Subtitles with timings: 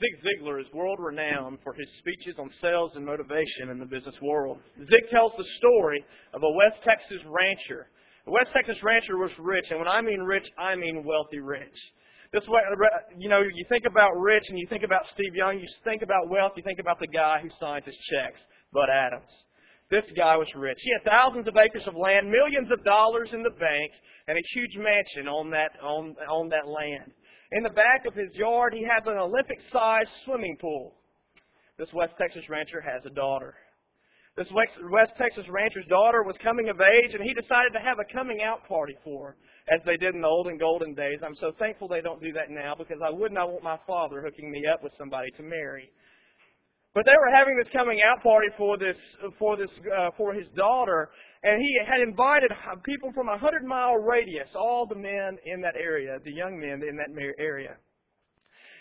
[0.00, 4.16] Zig Ziglar is world renowned for his speeches on sales and motivation in the business
[4.20, 4.58] world.
[4.90, 7.86] Zig tells the story of a West Texas rancher.
[8.26, 11.76] A West Texas rancher was rich, and when I mean rich, I mean wealthy rich.
[12.32, 12.86] This way, uh,
[13.16, 16.28] you know, you think about rich and you think about Steve Young, you think about
[16.28, 18.40] wealth, you think about the guy who signs his checks,
[18.72, 19.30] Bud Adams.
[19.90, 20.78] This guy was rich.
[20.80, 23.92] He had thousands of acres of land, millions of dollars in the bank,
[24.26, 27.12] and a huge mansion on that on on that land.
[27.54, 30.92] In the back of his yard, he has an Olympic-sized swimming pool.
[31.78, 33.54] This West Texas rancher has a daughter.
[34.36, 38.12] This West Texas rancher's daughter was coming of age, and he decided to have a
[38.12, 39.36] coming out party for her,
[39.72, 41.18] as they did in the olden golden days.
[41.24, 44.20] I'm so thankful they don't do that now because I would not want my father
[44.20, 45.92] hooking me up with somebody to marry.
[46.94, 48.96] But they were having this coming out party for this
[49.36, 51.10] for this uh, for his daughter,
[51.42, 52.52] and he had invited
[52.84, 56.86] people from a hundred mile radius, all the men in that area, the young men
[56.88, 57.76] in that area.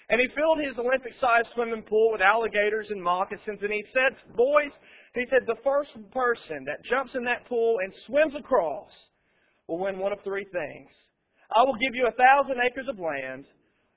[0.09, 4.71] And he filled his Olympic-sized swimming pool with alligators and moccasins, and he said, "Boys,"
[5.15, 8.91] he said, "the first person that jumps in that pool and swims across
[9.67, 10.91] will win one of three things.
[11.49, 13.45] I will give you a thousand acres of land,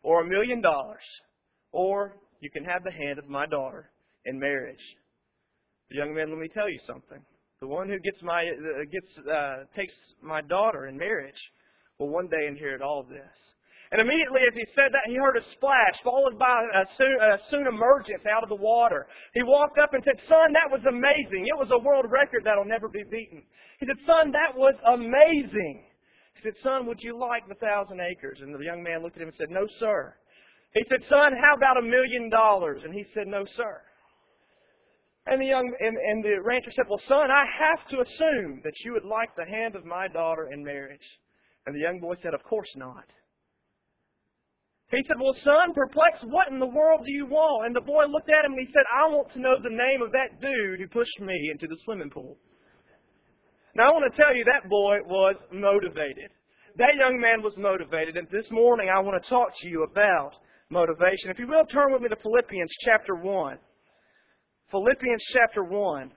[0.02, 1.04] or a million dollars,
[1.70, 3.90] or you can have the hand of my daughter."
[4.26, 4.82] In marriage.
[5.90, 7.18] The young men, let me tell you something.
[7.60, 11.40] The one who gets my uh, gets uh, takes my daughter in marriage
[11.98, 13.32] will one day inherit all of this.
[13.92, 17.38] And immediately as he said that, he heard a splash, followed by a soon, a
[17.50, 19.06] soon emergence out of the water.
[19.32, 21.46] He walked up and said, Son, that was amazing.
[21.46, 23.44] It was a world record that'll never be beaten.
[23.78, 25.84] He said, Son, that was amazing.
[26.34, 28.40] He said, Son, would you like the thousand acres?
[28.42, 30.14] And the young man looked at him and said, No, sir.
[30.74, 32.82] He said, Son, how about a million dollars?
[32.84, 33.80] And he said, No, sir.
[35.26, 38.74] And the young and, and the rancher said, Well, son, I have to assume that
[38.84, 41.06] you would like the hand of my daughter in marriage.
[41.66, 43.04] And the young boy said, Of course not.
[44.92, 47.66] He said, Well, son, perplexed, what in the world do you want?
[47.66, 50.00] And the boy looked at him and he said, I want to know the name
[50.00, 52.38] of that dude who pushed me into the swimming pool.
[53.74, 56.30] Now, I want to tell you that boy was motivated.
[56.76, 58.16] That young man was motivated.
[58.16, 60.34] And this morning, I want to talk to you about
[60.70, 61.30] motivation.
[61.30, 63.58] If you will, turn with me to Philippians chapter 1.
[64.76, 66.12] Philippians chapter 1.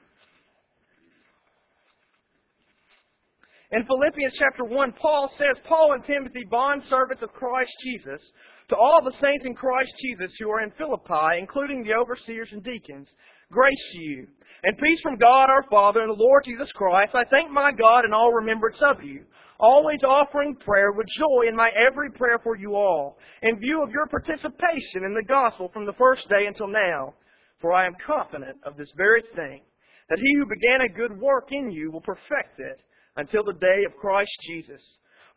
[3.72, 8.20] In Philippians chapter 1, Paul says, Paul and Timothy, bond servants of Christ Jesus,
[8.68, 12.62] to all the saints in Christ Jesus who are in Philippi, including the overseers and
[12.62, 13.08] deacons,
[13.50, 14.28] grace to you.
[14.64, 17.16] And peace from God our Father and the Lord Jesus Christ.
[17.16, 19.24] I thank my God in all remembrance of you,
[19.58, 23.91] always offering prayer with joy in my every prayer for you all, in view of
[23.91, 27.14] your participation in the gospel from the first day until now
[27.62, 29.62] for I am confident of this very thing,
[30.09, 32.81] that he who began a good work in you will perfect it
[33.18, 34.81] until the day of Christ Jesus.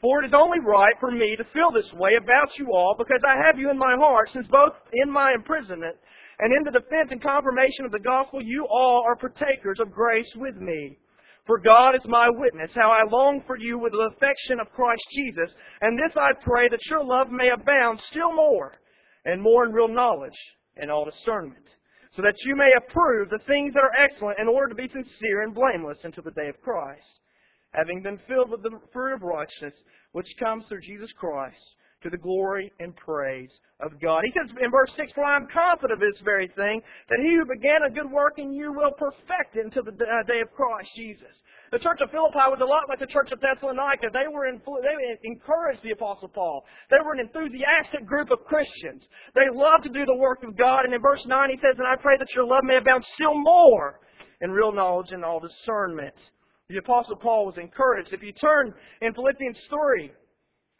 [0.00, 3.20] For it is only right for me to feel this way about you all, because
[3.26, 5.96] I have you in my heart, since both in my imprisonment
[6.38, 10.32] and in the defense and confirmation of the gospel, you all are partakers of grace
[10.36, 10.98] with me.
[11.46, 15.02] For God is my witness, how I long for you with the affection of Christ
[15.16, 15.50] Jesus,
[15.80, 18.74] and this I pray that your love may abound still more,
[19.24, 20.38] and more in real knowledge
[20.76, 21.66] and all discernment
[22.16, 25.42] so that you may approve the things that are excellent in order to be sincere
[25.42, 27.06] and blameless until the day of Christ,
[27.72, 29.74] having been filled with the fruit of righteousness
[30.12, 31.56] which comes through Jesus Christ
[32.02, 33.50] to the glory and praise
[33.80, 34.22] of God.
[34.24, 37.34] He says in verse 6, For I am confident of this very thing, that he
[37.34, 40.52] who began a good work in you will perfect it until the uh, day of
[40.52, 41.32] Christ Jesus.
[41.72, 44.12] The church of Philippi was a lot like the church of Thessalonica.
[44.12, 46.66] They were in, they encouraged the apostle Paul.
[46.90, 49.02] They were an enthusiastic group of Christians.
[49.34, 50.84] They loved to do the work of God.
[50.84, 53.34] And in verse 9 he says, And I pray that your love may abound still
[53.34, 54.00] more
[54.42, 56.12] in real knowledge and all discernment.
[56.68, 58.12] The apostle Paul was encouraged.
[58.12, 60.12] If you turn in Philippians 3,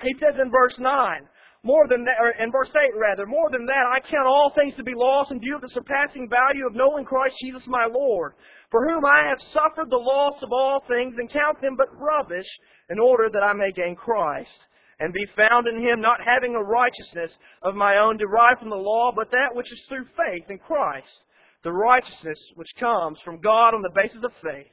[0.03, 1.23] he says in verse 9,
[1.65, 4.75] more than that, or in verse 8 rather, more than that, I count all things
[4.77, 8.35] to be lost in view of the surpassing value of knowing Christ Jesus my Lord,
[8.71, 12.49] for whom I have suffered the loss of all things and count them but rubbish
[12.91, 14.51] in order that I may gain Christ
[14.99, 17.31] and be found in him not having a righteousness
[17.63, 21.07] of my own derived from the law, but that which is through faith in Christ,
[21.63, 24.71] the righteousness which comes from God on the basis of faith,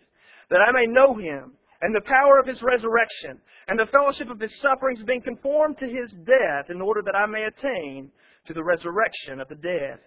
[0.49, 4.39] that I may know him and the power of his resurrection and the fellowship of
[4.39, 8.11] his sufferings being conformed to his death in order that I may attain
[8.47, 9.99] to the resurrection of the dead.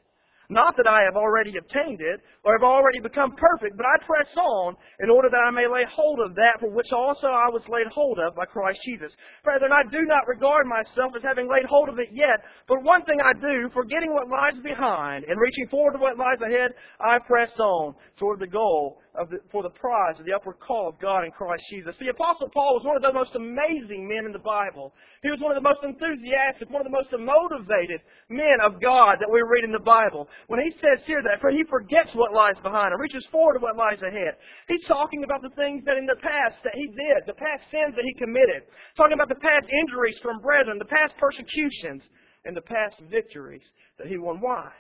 [0.52, 4.28] Not that I have already obtained it or have already become perfect, but I press
[4.36, 7.62] on in order that I may lay hold of that for which also I was
[7.69, 9.12] laid hold of by Christ Jesus.
[9.44, 13.02] Brethren, I do not regard myself as having laid hold of it yet, but one
[13.04, 17.19] thing I do, forgetting what lies behind and reaching forward to what lies ahead, I
[17.20, 21.25] press on toward the goal the, for the prize of the upward call of God
[21.25, 21.93] in Christ Jesus.
[22.00, 24.97] The Apostle Paul was one of the most amazing men in the Bible.
[25.20, 28.00] He was one of the most enthusiastic, one of the most motivated
[28.32, 30.32] men of God that we read in the Bible.
[30.49, 33.76] When he says here that he forgets what lies behind and reaches forward to what
[33.76, 37.37] lies ahead, he's talking about the things that in the past that he did, the
[37.37, 38.65] past sins that he committed,
[38.97, 42.00] talking about the past injuries from brethren, the past persecutions,
[42.49, 43.62] and the past victories
[43.99, 44.41] that he won.
[44.41, 44.73] Why?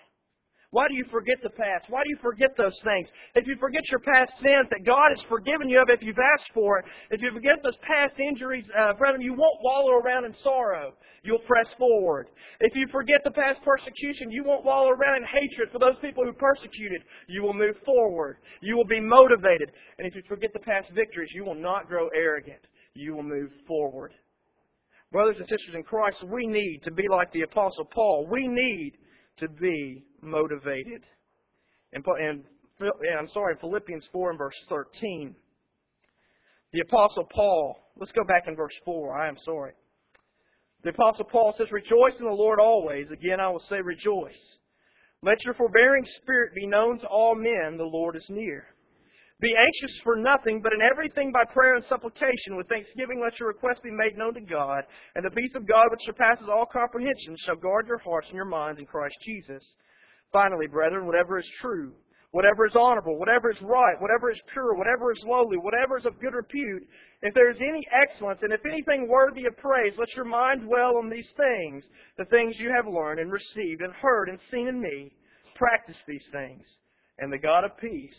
[0.72, 1.84] Why do you forget the past?
[1.90, 3.06] Why do you forget those things?
[3.34, 6.50] If you forget your past sins that God has forgiven you of if you've asked
[6.54, 10.34] for it, if you forget those past injuries, uh, brethren, you won't wallow around in
[10.42, 10.94] sorrow.
[11.24, 12.28] You'll press forward.
[12.60, 16.24] If you forget the past persecution, you won't wallow around in hatred for those people
[16.24, 17.02] who persecuted.
[17.28, 18.38] You will move forward.
[18.62, 19.72] You will be motivated.
[19.98, 22.66] And if you forget the past victories, you will not grow arrogant.
[22.94, 24.14] You will move forward.
[25.12, 28.26] Brothers and sisters in Christ, we need to be like the Apostle Paul.
[28.30, 28.94] We need
[29.38, 31.02] to be motivated.
[31.92, 32.44] And, and,
[32.80, 35.34] and I'm sorry, Philippians 4 and verse 13.
[36.72, 39.18] The Apostle Paul, let's go back in verse 4.
[39.18, 39.72] I am sorry.
[40.84, 43.06] The Apostle Paul says, Rejoice in the Lord always.
[43.12, 44.32] Again, I will say, Rejoice.
[45.22, 48.64] Let your forbearing spirit be known to all men, the Lord is near.
[49.42, 53.48] Be anxious for nothing, but in everything by prayer and supplication, with thanksgiving, let your
[53.48, 54.84] requests be made known to God,
[55.16, 58.46] and the peace of God, which surpasses all comprehension, shall guard your hearts and your
[58.46, 59.60] minds in Christ Jesus.
[60.32, 61.90] Finally, brethren, whatever is true,
[62.30, 66.20] whatever is honorable, whatever is right, whatever is pure, whatever is lowly, whatever is of
[66.20, 66.86] good repute,
[67.22, 70.96] if there is any excellence, and if anything worthy of praise, let your mind dwell
[70.98, 71.82] on these things,
[72.16, 75.10] the things you have learned and received and heard and seen in me.
[75.56, 76.62] Practice these things,
[77.18, 78.14] and the God of peace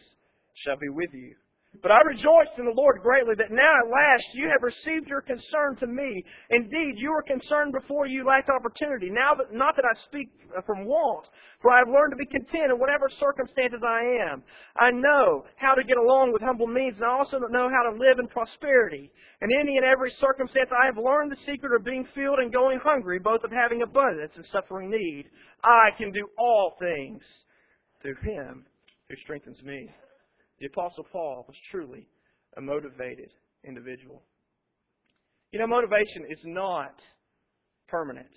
[0.53, 1.35] shall be with you.
[1.81, 5.21] But I rejoiced in the Lord greatly that now at last you have received your
[5.21, 6.23] concern to me.
[6.51, 9.09] Indeed, you were concerned before you lacked opportunity.
[9.09, 11.25] Now that, not that I speak uh, from want,
[11.61, 14.43] for I have learned to be content in whatever circumstances I am.
[14.77, 17.97] I know how to get along with humble means, and I also know how to
[17.97, 19.11] live in prosperity.
[19.41, 22.79] In any and every circumstance I have learned the secret of being filled and going
[22.83, 25.25] hungry, both of having abundance and suffering need.
[25.63, 27.23] I can do all things
[28.01, 28.65] through him
[29.09, 29.89] who strengthens me.
[30.59, 32.07] The Apostle Paul was truly
[32.57, 33.29] a motivated
[33.65, 34.23] individual.
[35.51, 36.95] You know, motivation is not
[37.87, 38.29] permanent.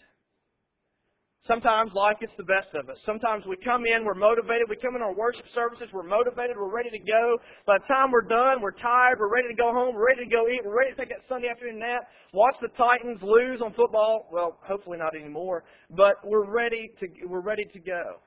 [1.46, 2.98] Sometimes life gets the best of us.
[3.06, 4.66] Sometimes we come in, we're motivated.
[4.68, 7.38] We come in our worship services, we're motivated, we're ready to go.
[7.66, 10.30] By the time we're done, we're tired, we're ready to go home, we're ready to
[10.30, 12.02] go eat, we're ready to take that Sunday afternoon nap,
[12.32, 14.28] watch the Titans lose on football.
[14.32, 18.20] Well, hopefully not anymore, but we're ready to we're ready to go.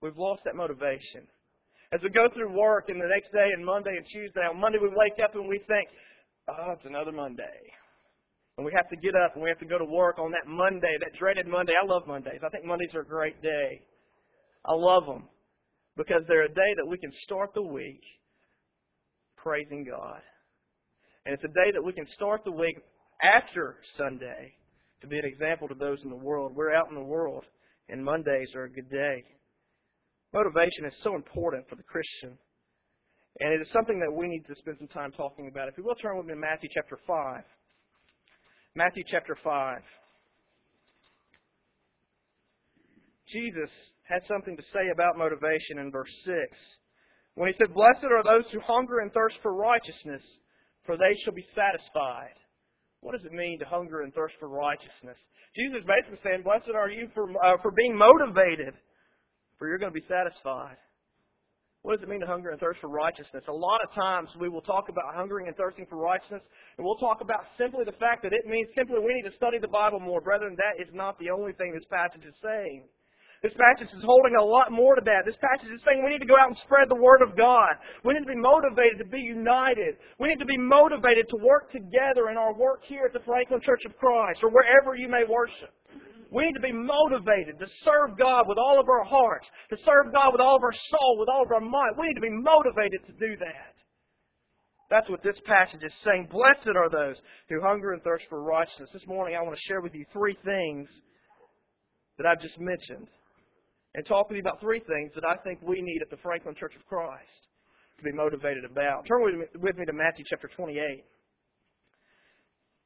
[0.00, 1.26] We've lost that motivation.
[1.92, 4.78] As we go through work and the next day and Monday and Tuesday, on Monday
[4.82, 5.88] we wake up and we think,
[6.48, 7.72] oh, it's another Monday.
[8.56, 10.46] And we have to get up and we have to go to work on that
[10.46, 11.74] Monday, that dreaded Monday.
[11.80, 12.40] I love Mondays.
[12.44, 13.82] I think Mondays are a great day.
[14.64, 15.28] I love them
[15.96, 18.02] because they're a day that we can start the week
[19.36, 20.20] praising God.
[21.24, 22.78] And it's a day that we can start the week
[23.22, 24.54] after Sunday
[25.02, 26.52] to be an example to those in the world.
[26.54, 27.44] We're out in the world,
[27.88, 29.22] and Mondays are a good day.
[30.32, 32.36] Motivation is so important for the Christian.
[33.40, 35.68] And it is something that we need to spend some time talking about.
[35.68, 37.42] If you will turn with me to Matthew chapter 5.
[38.74, 39.78] Matthew chapter 5.
[43.28, 43.70] Jesus
[44.04, 46.36] had something to say about motivation in verse 6.
[47.34, 50.22] When he said, Blessed are those who hunger and thirst for righteousness,
[50.84, 52.36] for they shall be satisfied.
[53.00, 55.18] What does it mean to hunger and thirst for righteousness?
[55.54, 58.74] Jesus basically saying, Blessed are you for, uh, for being motivated
[59.58, 60.76] for you're going to be satisfied.
[61.82, 63.44] What does it mean to hunger and thirst for righteousness?
[63.46, 66.42] A lot of times we will talk about hungering and thirsting for righteousness,
[66.76, 69.58] and we'll talk about simply the fact that it means simply we need to study
[69.58, 70.20] the Bible more.
[70.20, 72.88] Brethren, that is not the only thing this passage is saying.
[73.40, 75.22] This passage is holding a lot more to that.
[75.24, 77.70] This passage is saying we need to go out and spread the Word of God.
[78.02, 79.94] We need to be motivated to be united.
[80.18, 83.60] We need to be motivated to work together in our work here at the Franklin
[83.60, 85.70] Church of Christ or wherever you may worship.
[86.30, 90.12] We need to be motivated to serve God with all of our hearts, to serve
[90.12, 91.94] God with all of our soul, with all of our mind.
[91.98, 93.74] We need to be motivated to do that.
[94.90, 96.28] That's what this passage is saying.
[96.30, 97.16] Blessed are those
[97.48, 98.90] who hunger and thirst for righteousness.
[98.92, 100.88] This morning I want to share with you three things
[102.18, 103.08] that I've just mentioned
[103.94, 106.54] and talk with you about three things that I think we need at the Franklin
[106.54, 107.48] Church of Christ
[107.98, 109.06] to be motivated about.
[109.06, 111.04] Turn with me to Matthew chapter 28.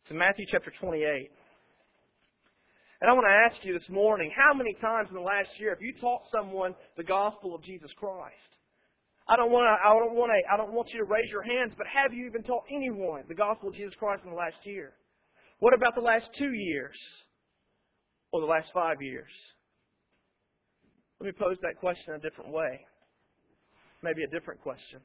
[0.08, 1.30] To Matthew chapter 28.
[3.00, 5.70] And I want to ask you this morning, how many times in the last year
[5.70, 8.36] have you taught someone the gospel of Jesus Christ?
[9.26, 11.42] I don't want to, I don't want to, I don't want you to raise your
[11.42, 14.56] hands, but have you even taught anyone the gospel of Jesus Christ in the last
[14.64, 14.92] year?
[15.60, 16.96] What about the last two years?
[18.32, 19.30] Or the last five years?
[21.20, 22.84] Let me pose that question a different way.
[24.02, 25.00] Maybe a different question.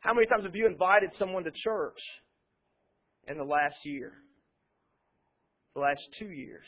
[0.00, 2.00] How many times have you invited someone to church
[3.28, 4.12] in the last year?
[5.74, 6.64] The last two years?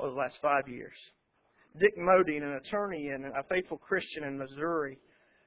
[0.00, 0.96] Or the last five years?
[1.78, 4.98] Dick Modine, an attorney and a faithful Christian in Missouri,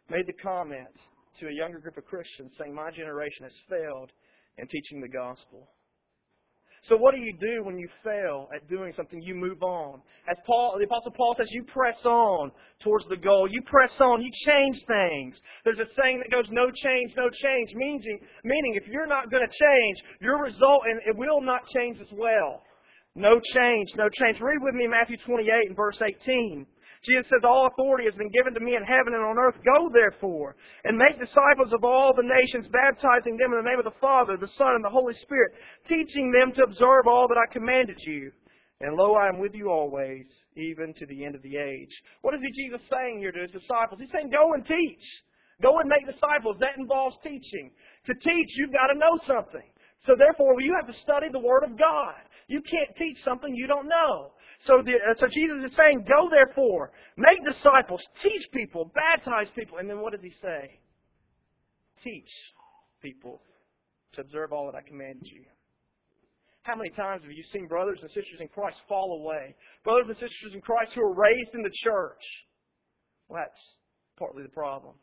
[0.09, 0.93] made the comment
[1.39, 4.11] to a younger group of Christians saying, My generation has failed
[4.57, 5.67] in teaching the gospel.
[6.89, 9.21] So what do you do when you fail at doing something?
[9.21, 10.01] You move on.
[10.29, 12.51] As Paul, the Apostle Paul says, you press on
[12.83, 13.47] towards the goal.
[13.49, 14.21] You press on.
[14.21, 15.35] You change things.
[15.63, 17.69] There's a saying that goes, no change, no change.
[17.73, 21.99] Meaning, meaning if you're not going to change, your result, and it will not change
[22.01, 22.61] as well.
[23.15, 24.41] No change, no change.
[24.41, 26.65] Read with me Matthew 28 and verse 18.
[27.05, 29.55] Jesus says, All authority has been given to me in heaven and on earth.
[29.61, 30.55] Go therefore
[30.85, 34.37] and make disciples of all the nations, baptizing them in the name of the Father,
[34.37, 35.53] the Son, and the Holy Spirit,
[35.87, 38.31] teaching them to observe all that I commanded you.
[38.79, 41.93] And lo, I am with you always, even to the end of the age.
[42.21, 43.99] What is Jesus saying here to his disciples?
[43.99, 45.05] He's saying, Go and teach.
[45.61, 46.57] Go and make disciples.
[46.59, 47.71] That involves teaching.
[48.07, 49.69] To teach, you've got to know something.
[50.05, 52.15] So therefore, you have to study the Word of God.
[52.47, 54.31] You can't teach something you don't know.
[54.67, 59.77] So, the, uh, so Jesus is saying, go therefore, make disciples, teach people, baptize people.
[59.77, 60.79] And then what does he say?
[62.03, 62.29] Teach
[63.01, 63.41] people
[64.13, 65.43] to observe all that I commanded you.
[66.63, 69.55] How many times have you seen brothers and sisters in Christ fall away?
[69.83, 72.23] Brothers and sisters in Christ who are raised in the church.
[73.27, 73.61] Well, that's
[74.17, 74.95] partly the problem.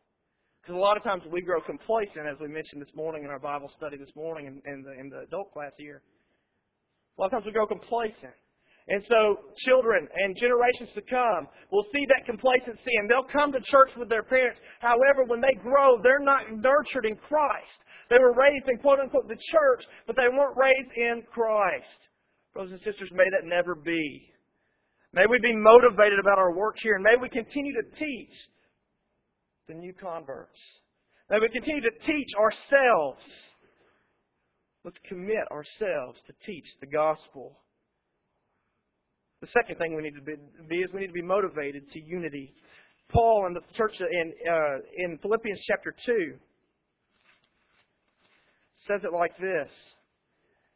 [0.71, 3.41] Because a lot of times we grow complacent, as we mentioned this morning in our
[3.41, 6.01] Bible study this morning in, in, the, in the adult class here.
[7.19, 8.39] A lot of times we grow complacent.
[8.87, 13.59] And so children and generations to come will see that complacency and they'll come to
[13.59, 14.61] church with their parents.
[14.79, 17.79] However, when they grow, they're not nurtured in Christ.
[18.09, 21.99] They were raised in quote unquote the church, but they weren't raised in Christ.
[22.55, 24.31] Brothers and sisters, may that never be.
[25.15, 28.39] May we be motivated about our work here and may we continue to teach
[29.71, 30.59] the new converts.
[31.31, 33.23] May we continue to teach ourselves.
[34.85, 37.57] Let's commit ourselves to teach the gospel.
[39.41, 42.53] The second thing we need to be is we need to be motivated to unity.
[43.11, 46.35] Paul in the church in uh, in Philippians chapter two
[48.89, 49.71] says it like this.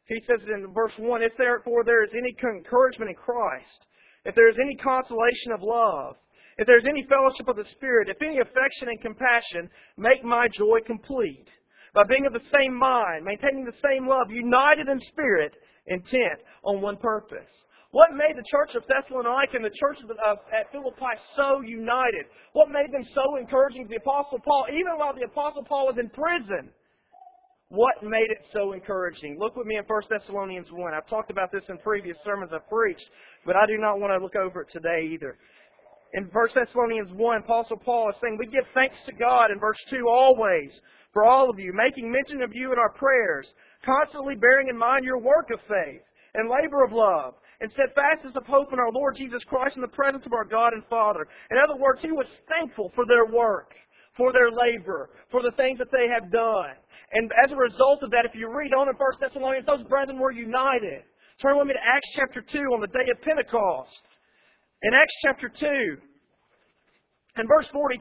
[0.07, 3.79] He says it in verse one, "If therefore there is any encouragement in Christ,
[4.23, 6.15] if there is any consolation of love,
[6.57, 10.47] if there is any fellowship of the Spirit, if any affection and compassion, make my
[10.47, 11.49] joy complete."
[11.93, 15.55] By being of the same mind, maintaining the same love, united in spirit,
[15.87, 17.47] intent on one purpose.
[17.91, 22.25] What made the church of Thessalonica and the church of, at Philippi so united?
[22.51, 25.97] What made them so encouraging to the Apostle Paul, even while the Apostle Paul was
[25.97, 26.73] in prison?
[27.69, 29.39] What made it so encouraging?
[29.39, 30.93] Look with me in 1 Thessalonians 1.
[30.93, 33.09] I've talked about this in previous sermons I've preached,
[33.45, 35.37] but I do not want to look over it today either.
[36.15, 39.79] In 1 Thessalonians 1, Apostle Paul is saying, We give thanks to God in verse
[39.91, 40.71] 2 always
[41.11, 43.47] for all of you, making mention of you in our prayers,
[43.83, 46.03] constantly bearing in mind your work of faith
[46.35, 49.91] and labor of love and steadfastness of hope in our Lord Jesus Christ in the
[49.91, 51.27] presence of our God and Father.
[51.51, 53.71] In other words, he was thankful for their work,
[54.15, 56.75] for their labor, for the things that they have done.
[57.11, 60.19] And as a result of that, if you read on in 1 Thessalonians, those brethren
[60.19, 61.03] were united.
[61.41, 63.91] Turn with me to Acts chapter 2 on the day of Pentecost.
[64.85, 65.97] In Acts chapter 2,
[67.41, 67.99] in verse 42,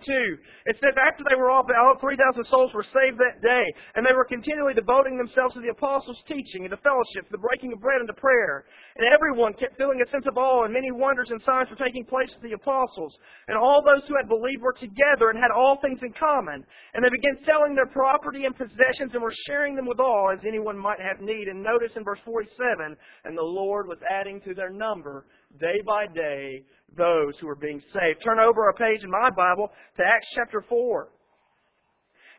[0.69, 3.65] it says, After they were all, all 3,000 souls were saved that day,
[3.97, 7.73] and they were continually devoting themselves to the apostles' teaching and to fellowship, the breaking
[7.73, 8.69] of bread and to prayer.
[8.95, 12.05] And everyone kept feeling a sense of awe, and many wonders and signs were taking
[12.05, 13.17] place with the apostles.
[13.49, 16.63] And all those who had believed were together and had all things in common.
[16.95, 20.45] And they began selling their property and possessions and were sharing them with all as
[20.47, 21.49] anyone might have need.
[21.49, 25.27] And notice in verse 47, and the Lord was adding to their number
[25.61, 26.65] day by day
[26.97, 28.23] those who are being saved.
[28.23, 31.09] Turn over a page in my Bible to Acts chapter 4.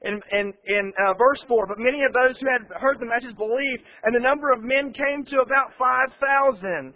[0.02, 3.36] In, in, in uh, verse 4, but many of those who had heard the message
[3.38, 6.94] believed, and the number of men came to about 5,000.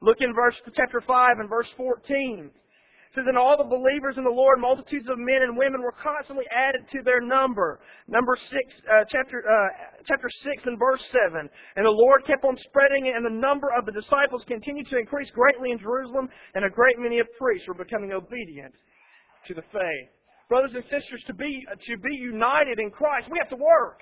[0.00, 2.50] Look in verse chapter 5 and verse 14
[3.14, 6.44] says, And all the believers in the Lord, multitudes of men and women were constantly
[6.50, 7.80] added to their number.
[8.06, 11.48] Number 6, uh, chapter, uh, chapter 6 and verse 7.
[11.76, 14.96] And the Lord kept on spreading, it, and the number of the disciples continued to
[14.96, 18.74] increase greatly in Jerusalem, and a great many of priests were becoming obedient
[19.46, 20.10] to the faith.
[20.48, 24.00] Brothers and sisters, to be, to be united in Christ, we have to work.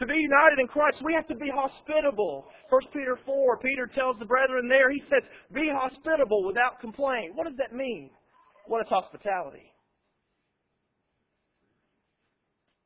[0.00, 2.46] To be united in Christ, we have to be hospitable.
[2.70, 7.34] 1 Peter 4, Peter tells the brethren there, he says, be hospitable without complaint.
[7.34, 8.10] What does that mean?
[8.66, 9.72] What is hospitality?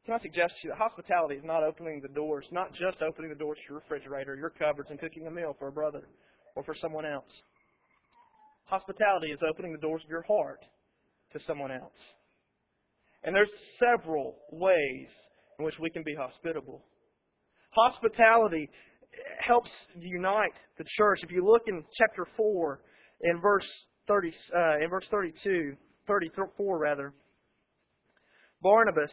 [0.05, 3.31] Can I suggest to you that hospitality is not opening the doors, not just opening
[3.31, 6.09] the doors to your refrigerator, your cupboards, and cooking a meal for a brother
[6.57, 7.31] or for someone else.
[8.67, 10.61] Hospitality is opening the doors of your heart
[11.33, 11.93] to someone else.
[13.23, 15.09] And there's several ways
[15.59, 16.85] in which we can be hospitable.
[17.71, 18.69] Hospitality
[19.39, 21.21] helps unite the church.
[21.23, 22.81] If you look in chapter 4,
[23.23, 23.69] in verse
[24.07, 27.15] 30, uh, in verse 32, 34 rather,
[28.61, 29.11] Barnabas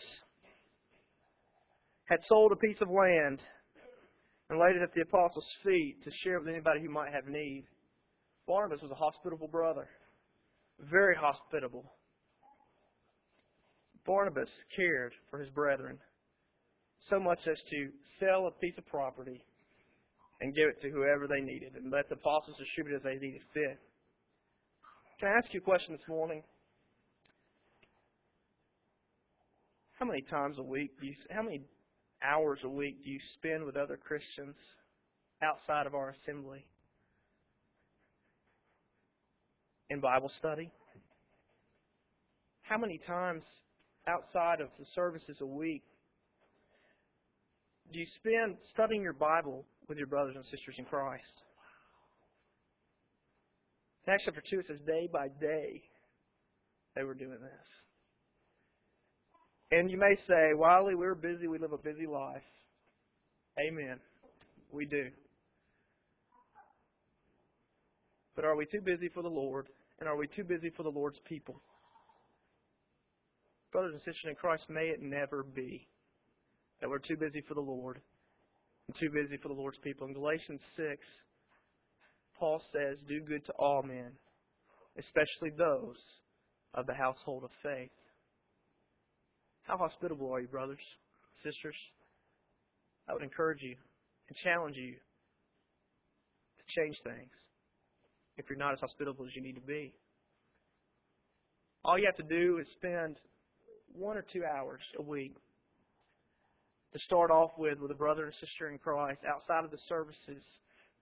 [2.06, 3.40] had sold a piece of land
[4.50, 7.66] and laid it at the apostles' feet to share with anybody who might have need.
[8.48, 9.88] Barnabas was a hospitable brother,
[10.80, 11.94] very hospitable.
[14.06, 16.00] Barnabas cared for his brethren
[17.10, 19.44] so much as to sell a piece of property
[20.42, 23.42] and give it to whoever they needed and let the apostles distribute as they needed
[23.54, 23.80] fit.
[25.22, 26.42] Can I ask you a question this morning?
[30.00, 31.62] How many times a week do you, how many
[32.24, 34.56] hours a week do you spend with other Christians
[35.44, 36.66] outside of our assembly?
[39.92, 40.72] In Bible study?
[42.64, 43.44] How many times
[44.08, 45.84] outside of the services a week
[47.94, 51.44] do you spend studying your Bible with your brothers and sisters in Christ?
[54.08, 55.82] In Acts chapter 2, it says, day by day
[56.96, 57.68] they were doing this.
[59.72, 62.42] And you may say, Wiley, we're busy, we live a busy life.
[63.60, 64.00] Amen.
[64.72, 65.10] We do.
[68.36, 69.68] But are we too busy for the Lord?
[70.00, 71.62] And are we too busy for the Lord's people?
[73.72, 75.88] Brothers and sisters in Christ, may it never be
[76.82, 78.02] that we're too busy for the Lord
[78.88, 80.08] and too busy for the Lord's people.
[80.08, 80.98] In Galatians 6,
[82.42, 84.14] Paul says, Do good to all men,
[84.98, 85.98] especially those
[86.74, 87.92] of the household of faith.
[89.62, 90.80] How hospitable are you, brothers,
[91.44, 91.76] sisters?
[93.08, 93.76] I would encourage you
[94.28, 97.30] and challenge you to change things
[98.38, 99.94] if you're not as hospitable as you need to be.
[101.86, 103.18] All you have to do is spend
[103.94, 105.36] one or two hours a week
[106.94, 110.42] to start off with with a brother and sister in Christ outside of the services.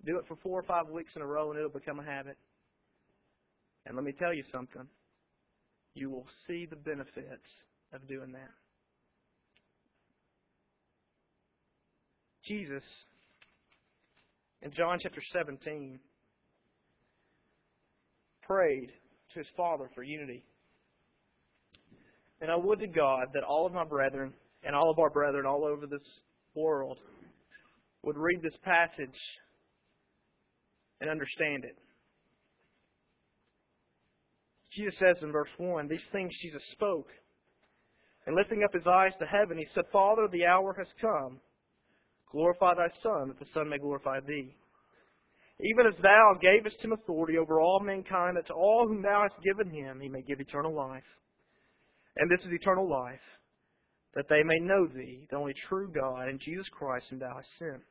[0.06, 2.38] Do it for four or five weeks in a row and it'll become a habit.
[3.86, 4.88] And let me tell you something.
[5.94, 7.48] You will see the benefits
[7.94, 8.52] of doing that.
[12.46, 12.84] Jesus,
[14.62, 16.00] in John chapter 17,
[18.44, 18.92] prayed
[19.34, 20.44] to his Father for unity.
[22.42, 25.46] And I would to God that all of my brethren and all of our brethren
[25.46, 26.02] all over this
[26.56, 26.98] world
[28.04, 29.20] would read this passage
[31.02, 31.78] and understand it.
[34.76, 37.08] Jesus says in verse 1, These things Jesus spoke.
[38.26, 41.40] And lifting up his eyes to heaven, he said, Father, the hour has come.
[42.32, 44.54] Glorify thy Son, that the Son may glorify thee.
[45.62, 49.44] Even as thou gavest him authority over all mankind, that to all whom thou hast
[49.44, 51.04] given him he may give eternal life.
[52.18, 53.20] And this is eternal life,
[54.14, 57.48] that they may know thee, the only true God, and Jesus Christ whom thou hast
[57.58, 57.82] sent.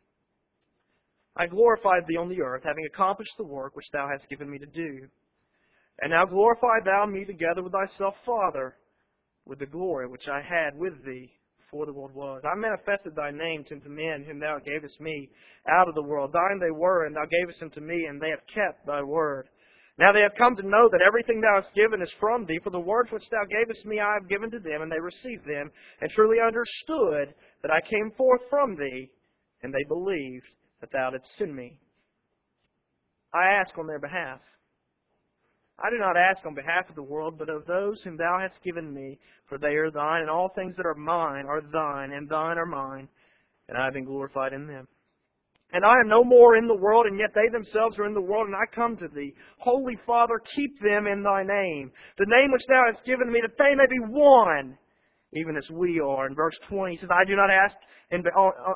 [1.38, 4.58] I glorified thee on the earth, having accomplished the work which thou hast given me
[4.58, 5.06] to do.
[6.00, 8.76] And now glorify thou me together with thyself, Father,
[9.46, 12.42] with the glory which I had with thee before the world was.
[12.44, 15.30] I manifested thy name to the men whom thou gavest me
[15.68, 16.32] out of the world.
[16.32, 19.48] Thine they were, and thou gavest them to me, and they have kept thy word.
[19.96, 22.70] Now they have come to know that everything thou hast given is from thee, for
[22.70, 25.70] the words which thou gavest me I have given to them, and they received them,
[26.00, 29.10] and truly understood that I came forth from thee,
[29.62, 30.46] and they believed
[30.80, 31.78] that thou didst send me.
[33.34, 34.40] I ask on their behalf.
[35.78, 38.62] I do not ask on behalf of the world, but of those whom thou hast
[38.64, 42.28] given me, for they are thine, and all things that are mine are thine, and
[42.28, 43.08] thine are mine,
[43.68, 44.88] and I have been glorified in them.
[45.70, 48.20] And I am no more in the world, and yet they themselves are in the
[48.20, 49.34] world, and I come to thee.
[49.58, 53.58] Holy Father, keep them in thy name, the name which thou hast given me, that
[53.58, 54.78] they may be one,
[55.32, 56.26] even as we are.
[56.26, 57.74] In verse 20, he says, I do not ask
[58.10, 58.24] in,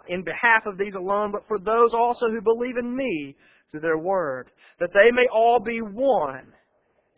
[0.09, 3.37] in behalf of these alone, but for those also who believe in me
[3.71, 6.53] through their word, that they may all be one,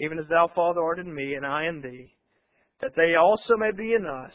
[0.00, 2.14] even as thou, Father, art in me, and I in thee,
[2.80, 4.34] that they also may be in us,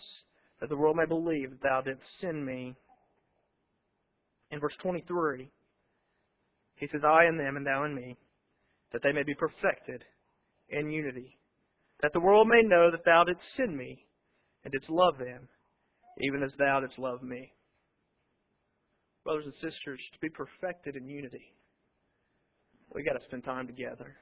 [0.60, 2.76] that the world may believe that thou didst send me
[4.52, 5.50] in verse 23,
[6.76, 8.18] he says, I in them and thou in me,
[8.92, 10.04] that they may be perfected
[10.70, 11.38] in unity,
[12.02, 14.06] that the world may know that thou didst send me
[14.64, 15.48] and didst love them,
[16.22, 17.52] even as thou didst love me.
[19.24, 21.54] brothers and sisters, to be perfected in unity,
[22.94, 24.16] we've got to spend time together.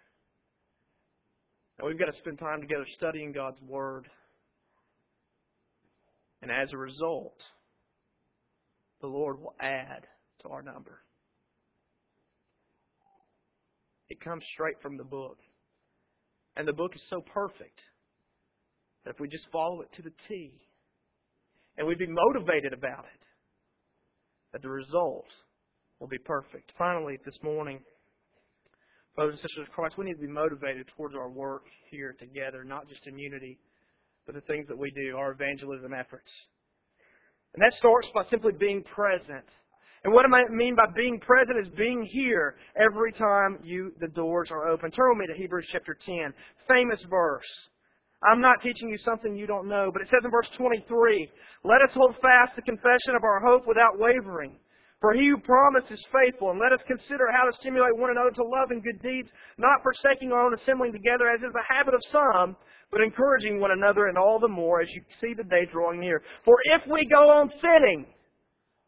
[1.77, 4.09] And we've got to spend time together studying God's Word.
[6.41, 7.37] And as a result,
[9.01, 10.07] the Lord will add
[10.41, 10.99] to our number.
[14.09, 15.37] It comes straight from the book.
[16.55, 17.79] And the book is so perfect
[19.07, 20.51] that if we just follow it to the T,
[21.77, 23.21] and we'd be motivated about it,
[24.51, 25.27] that the result
[26.01, 26.73] will be perfect.
[26.77, 27.79] Finally, this morning,
[29.15, 32.65] brothers and sisters of Christ, we need to be motivated towards our work here together,
[32.65, 33.57] not just in unity,
[34.25, 36.29] but the things that we do, our evangelism efforts.
[37.53, 39.45] And that starts by simply being present.
[40.03, 44.49] And what I mean by being present is being here every time you the doors
[44.51, 44.91] are open.
[44.91, 46.33] Turn with me to Hebrews chapter 10.
[46.69, 47.47] Famous verse.
[48.23, 51.29] I'm not teaching you something you don't know, but it says in verse 23,
[51.63, 54.57] Let us hold fast the confession of our hope without wavering.
[54.99, 58.31] For he who promised is faithful, and let us consider how to stimulate one another
[58.31, 61.93] to love and good deeds, not forsaking our own assembling together as is the habit
[61.93, 62.57] of some,
[62.91, 66.23] but encouraging one another and all the more as you see the day drawing near.
[66.43, 68.07] For if we go on sinning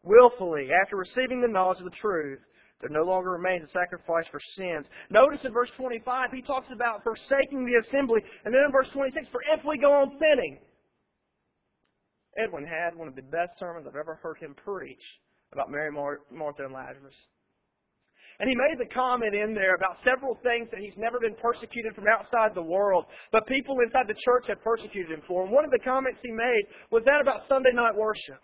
[0.02, 2.40] willfully after receiving the knowledge of the truth,
[2.80, 4.86] there no longer remains a sacrifice for sins.
[5.10, 8.20] Notice in verse 25, he talks about forsaking the assembly.
[8.44, 10.58] And then in verse 26, for if we go on sinning.
[12.38, 15.02] Edwin had one of the best sermons I've ever heard him preach
[15.52, 17.14] about Mary, Martha, and Lazarus.
[18.38, 21.94] And he made the comment in there about several things that he's never been persecuted
[21.94, 25.42] from outside the world, but people inside the church had persecuted him for.
[25.44, 28.40] And one of the comments he made was that about Sunday night worship.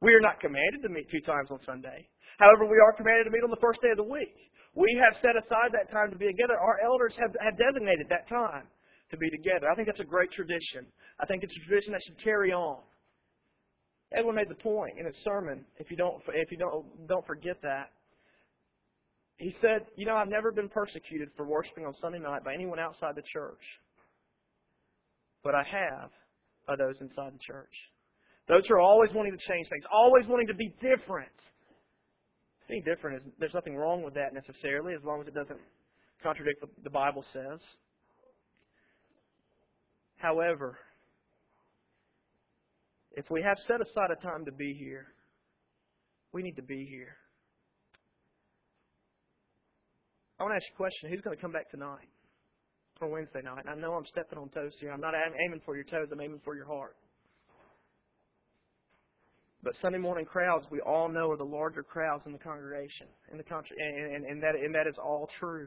[0.00, 2.06] We are not commanded to meet two times on Sunday.
[2.38, 4.34] However, we are commanded to meet on the first day of the week.
[4.74, 6.54] We have set aside that time to be together.
[6.54, 8.68] Our elders have, have designated that time
[9.10, 9.68] to be together.
[9.70, 10.86] I think that's a great tradition.
[11.18, 12.78] I think it's a tradition that should carry on.
[14.12, 15.64] Edwin made the point in his sermon.
[15.78, 17.90] If you don't, if you don't, don't forget that.
[19.36, 22.78] He said, "You know, I've never been persecuted for worshiping on Sunday night by anyone
[22.78, 23.60] outside the church,
[25.42, 26.10] but I have
[26.66, 27.72] by those inside the church.
[28.48, 31.28] Those who are always wanting to change things, always wanting to be different.
[32.68, 35.60] Being different is there's nothing wrong with that necessarily, as long as it doesn't
[36.22, 37.60] contradict what the Bible says.
[40.16, 40.78] However,
[43.12, 45.06] if we have set aside a time to be here,
[46.32, 47.16] we need to be here.
[50.38, 51.10] I want to ask you a question.
[51.10, 52.08] Who's going to come back tonight
[53.00, 53.64] or Wednesday night?
[53.68, 54.92] I know I'm stepping on toes here.
[54.92, 56.08] I'm not aiming for your toes.
[56.12, 56.96] I'm aiming for your heart.
[59.62, 63.38] But Sunday morning crowds, we all know, are the larger crowds in the congregation, in
[63.38, 65.66] the country, and, and, and that and that is all true.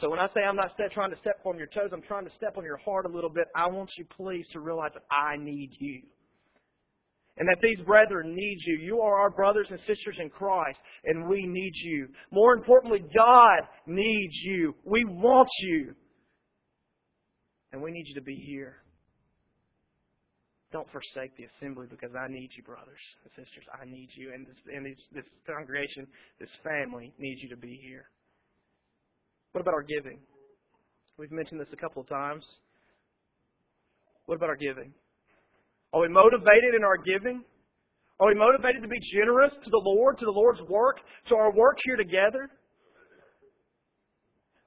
[0.00, 2.34] So when I say I'm not trying to step on your toes, I'm trying to
[2.36, 3.48] step on your heart a little bit.
[3.56, 6.02] I want you, please, to realize that I need you
[7.40, 8.78] and that these brethren need you.
[8.78, 12.08] You are our brothers and sisters in Christ, and we need you.
[12.30, 14.74] More importantly, God needs you.
[14.84, 15.94] We want you.
[17.72, 18.76] And we need you to be here.
[20.72, 23.64] Don't forsake the assembly because I need you, brothers and sisters.
[23.74, 24.32] I need you.
[24.32, 26.06] And this, and this, this congregation,
[26.38, 28.04] this family needs you to be here.
[29.52, 30.20] What about our giving?
[31.18, 32.44] We've mentioned this a couple of times.
[34.26, 34.94] What about our giving?
[35.92, 37.42] Are we motivated in our giving?
[38.20, 41.52] Are we motivated to be generous to the Lord, to the Lord's work, to our
[41.52, 42.48] work here together?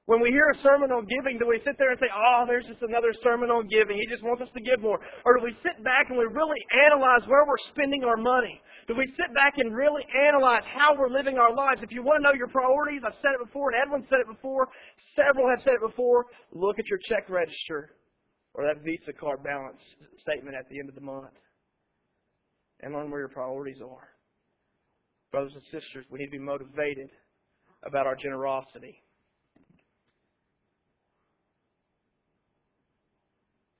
[0.06, 2.68] When we hear a sermon on giving, do we sit there and say, oh, there's
[2.68, 3.96] just another sermon on giving.
[3.96, 5.00] He just wants us to give more.
[5.24, 8.60] Or do we sit back and we really analyze where we're spending our money?
[8.86, 11.80] Do we sit back and really analyze how we're living our lives?
[11.80, 14.28] If you want to know your priorities, I've said it before, and Edwin said it
[14.28, 14.68] before,
[15.16, 17.96] several have said it before, look at your check register
[18.52, 19.80] or that Visa card balance
[20.20, 21.32] statement at the end of the month
[22.80, 24.08] and learn where your priorities are.
[25.32, 27.08] Brothers and sisters, we need to be motivated
[27.82, 29.00] about our generosity.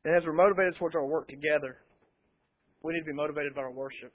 [0.05, 1.79] And as we're motivated towards our work together,
[2.83, 4.13] we need to be motivated by our worship.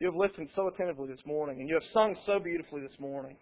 [0.00, 3.36] You have listened so attentively this morning, and you have sung so beautifully this morning.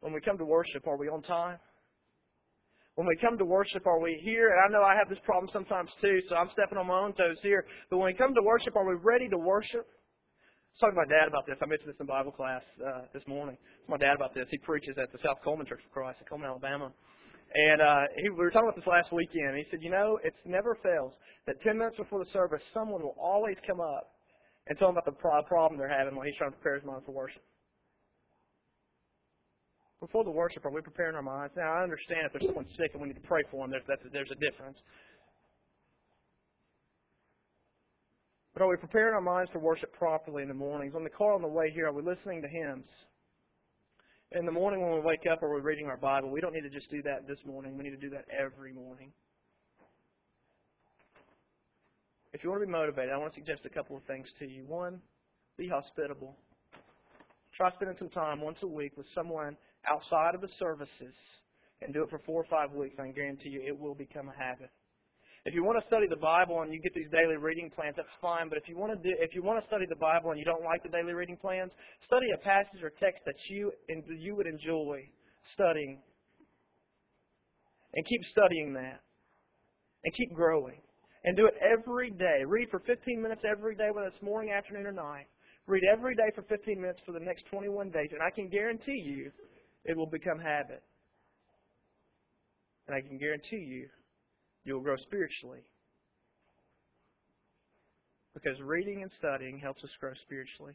[0.00, 1.58] When we come to worship, are we on time?
[2.94, 4.48] When we come to worship, are we here?
[4.48, 7.12] And I know I have this problem sometimes too, so I'm stepping on my own
[7.12, 7.64] toes here.
[7.90, 9.86] But when we come to worship, are we ready to worship?
[9.86, 11.56] I was talking to my dad about this.
[11.62, 13.56] I mentioned this in Bible class uh, this morning.
[13.88, 14.46] my dad about this.
[14.50, 16.92] He preaches at the South Cullman Church of Christ in Cullman, Alabama.
[17.54, 19.56] And uh, he, we were talking about this last weekend.
[19.56, 21.14] He said, you know, it never fails
[21.46, 24.12] that 10 minutes before the service, someone will always come up
[24.68, 27.02] and tell him about the problem they're having while he's trying to prepare his mind
[27.04, 27.42] for worship
[30.00, 31.52] before the worship, are we preparing our minds?
[31.56, 34.00] Now, I understand if there's someone sick and we need to pray for them, there's,
[34.12, 34.78] there's a difference.
[38.54, 40.94] But are we preparing our minds for worship properly in the mornings?
[40.96, 42.88] On the car on the way here, are we listening to hymns?
[44.32, 46.30] In the morning when we wake up, or we're reading our Bible?
[46.30, 47.76] We don't need to just do that this morning.
[47.76, 49.12] We need to do that every morning.
[52.32, 54.46] If you want to be motivated, I want to suggest a couple of things to
[54.48, 54.62] you.
[54.68, 55.00] One,
[55.58, 56.36] be hospitable.
[57.56, 61.14] Try spending some time once a week with someone outside of the services
[61.82, 63.00] and do it for four or five weeks.
[63.00, 64.70] I guarantee you it will become a habit.
[65.46, 68.08] If you want to study the Bible and you get these daily reading plans, that's
[68.20, 68.50] fine.
[68.50, 70.44] But if you want to do, if you want to study the Bible and you
[70.44, 71.72] don't like the daily reading plans,
[72.04, 75.08] study a passage or text that you and you would enjoy
[75.54, 76.02] studying,
[77.94, 79.00] and keep studying that,
[80.04, 80.80] and keep growing,
[81.24, 82.44] and do it every day.
[82.46, 85.26] Read for 15 minutes every day, whether it's morning, afternoon, or night.
[85.66, 89.00] Read every day for 15 minutes for the next 21 days, and I can guarantee
[89.04, 89.30] you
[89.84, 90.82] it will become habit.
[92.86, 93.88] And I can guarantee you
[94.70, 95.64] you'll grow spiritually.
[98.34, 100.74] Because reading and studying helps us grow spiritually.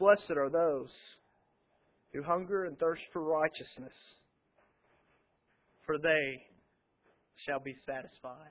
[0.00, 0.90] Blessed are those
[2.12, 3.94] who hunger and thirst for righteousness,
[5.86, 6.42] for they
[7.46, 8.50] shall be satisfied.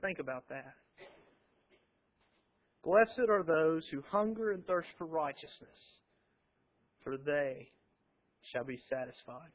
[0.00, 0.74] Think about that.
[2.82, 5.68] Blessed are those who hunger and thirst for righteousness,
[7.04, 7.70] for they
[8.52, 9.50] shall be satisfied.